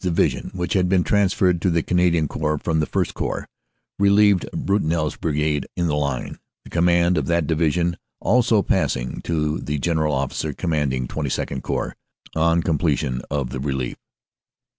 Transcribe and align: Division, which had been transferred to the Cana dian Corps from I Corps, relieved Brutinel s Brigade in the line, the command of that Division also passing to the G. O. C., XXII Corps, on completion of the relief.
Division, 0.03 0.49
which 0.55 0.73
had 0.73 0.89
been 0.89 1.03
transferred 1.03 1.61
to 1.61 1.69
the 1.69 1.83
Cana 1.83 2.09
dian 2.09 2.27
Corps 2.27 2.57
from 2.57 2.81
I 2.81 3.05
Corps, 3.13 3.47
relieved 3.99 4.49
Brutinel 4.51 5.05
s 5.05 5.15
Brigade 5.15 5.67
in 5.77 5.85
the 5.85 5.93
line, 5.95 6.39
the 6.63 6.71
command 6.71 7.19
of 7.19 7.27
that 7.27 7.45
Division 7.45 7.97
also 8.19 8.63
passing 8.63 9.21
to 9.21 9.59
the 9.59 9.77
G. 9.77 9.91
O. 9.91 10.27
C., 10.29 10.53
XXII 10.59 11.61
Corps, 11.61 11.95
on 12.35 12.63
completion 12.63 13.21
of 13.29 13.51
the 13.51 13.59
relief. 13.59 13.97